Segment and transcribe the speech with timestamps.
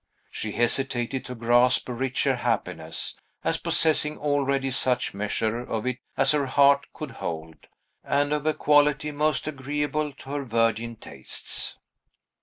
[0.31, 6.31] She hesitated to grasp a richer happiness, as possessing already such measure of it as
[6.31, 7.67] her heart could hold,
[8.03, 11.77] and of a quality most agreeable to her virgin tastes.